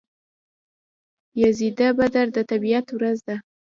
سیزده 1.31 1.87
بدر 1.97 2.27
د 2.33 2.37
طبیعت 2.51 2.87
ورځ 2.97 3.17
ده. 3.27 3.35